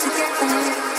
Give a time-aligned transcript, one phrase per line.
[0.00, 0.89] together.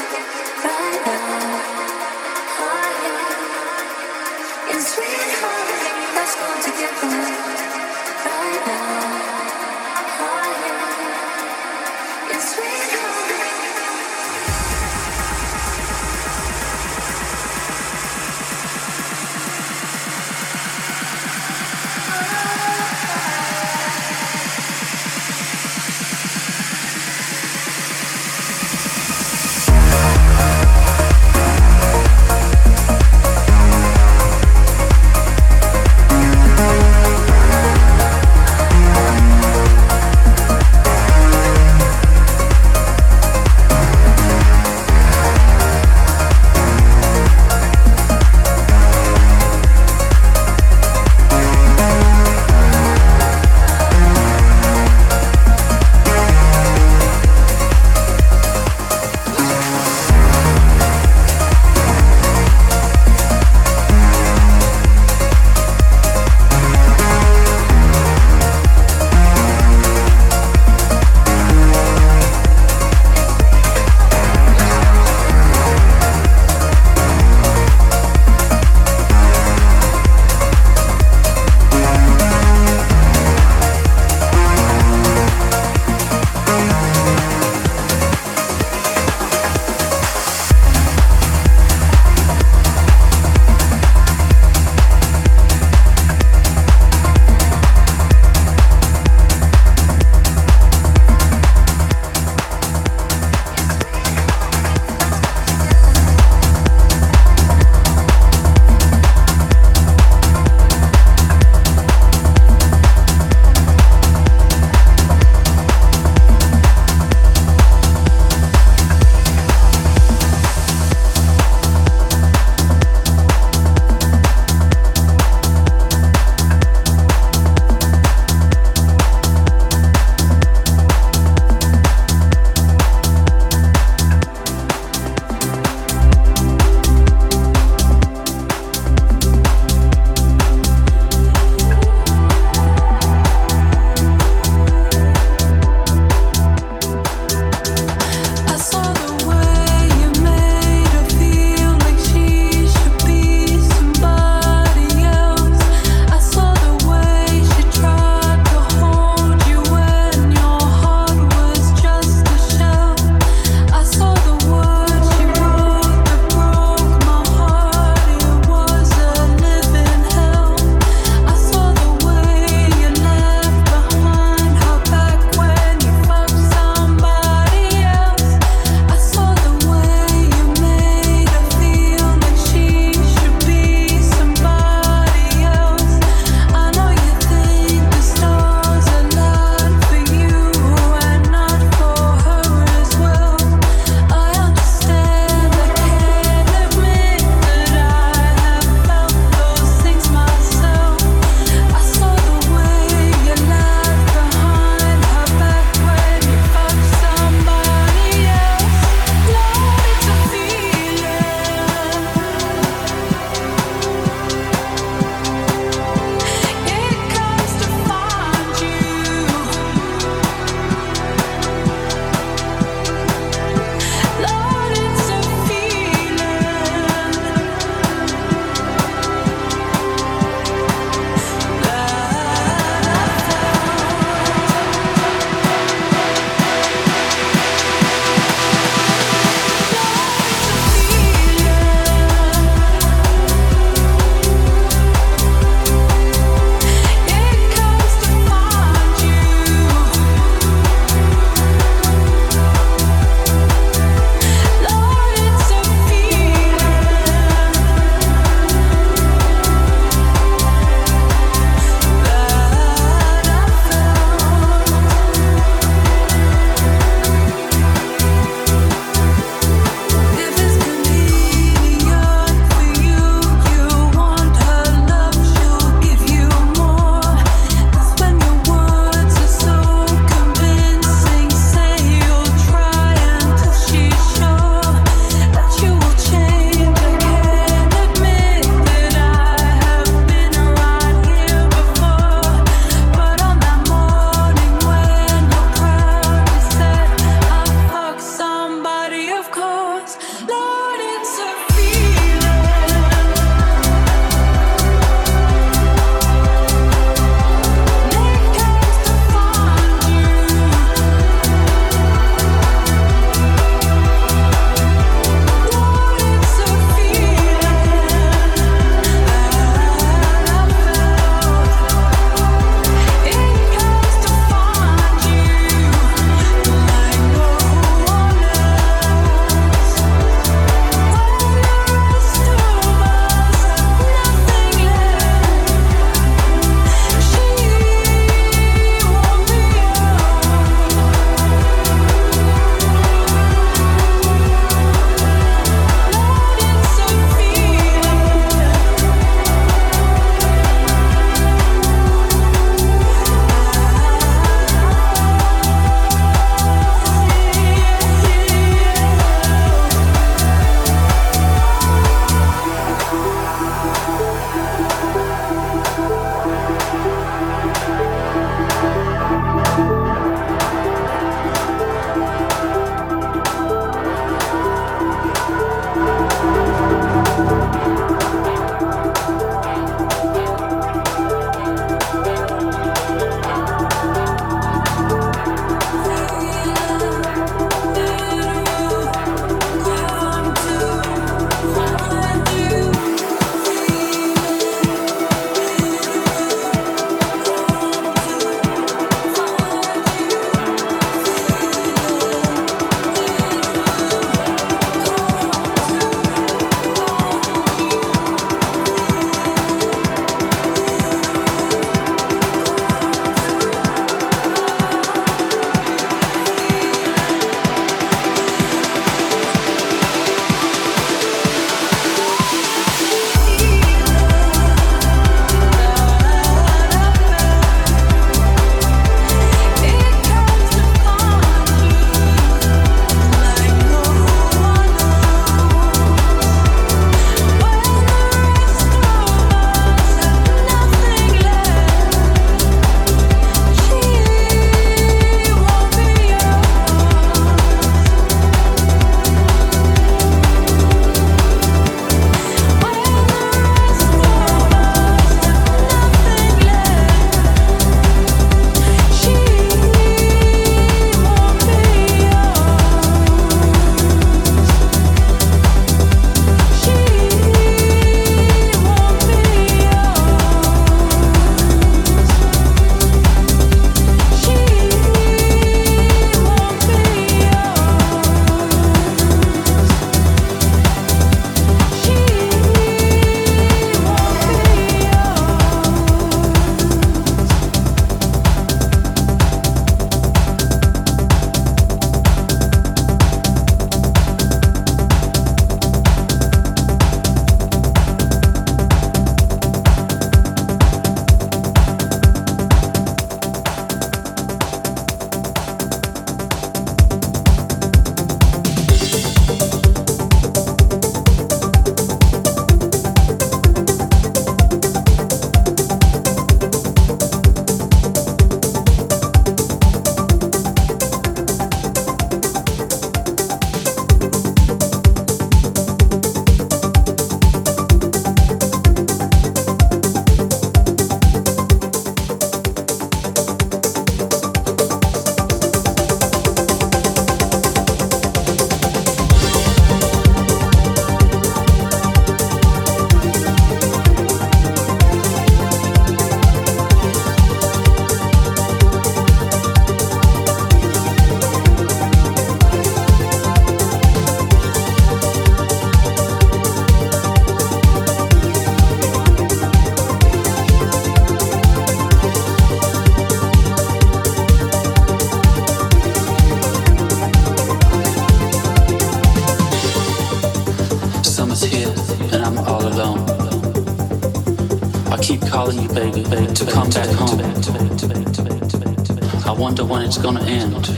[580.01, 580.70] Gonna end.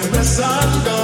[0.00, 0.97] when the sun goes